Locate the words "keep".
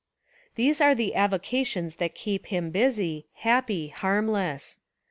2.15-2.47